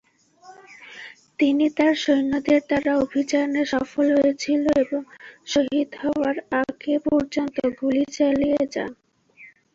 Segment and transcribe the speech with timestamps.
[1.39, 5.01] তিনি তাঁর সৈন্যদের দ্বারা অভিযানে সফল হয়েছিল এবং
[5.47, 8.91] শহীদ হওয়ার আগে পর্যন্ত গুলি চালিয়ে যান।